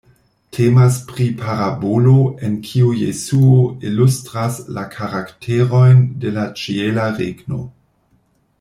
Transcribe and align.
Temas 0.55 0.95
pri 1.09 1.25
parabolo 1.41 2.13
en 2.47 2.55
kiu 2.69 2.95
Jesuo 3.01 3.59
ilustras 3.91 4.57
la 4.79 4.87
karakterojn 4.97 6.03
de 6.25 6.33
la 6.39 6.47
Ĉiela 6.63 7.05
Regno. 7.23 7.63